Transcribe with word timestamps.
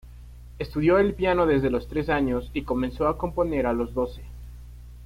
Estudió 0.57 0.97
el 0.97 1.13
piano 1.13 1.45
desde 1.45 1.69
los 1.69 1.87
tres 1.87 2.09
años 2.09 2.49
y 2.55 2.63
comenzó 2.63 3.07
a 3.07 3.19
componer 3.19 3.67
a 3.67 3.73
los 3.73 3.93
doce. 3.93 4.23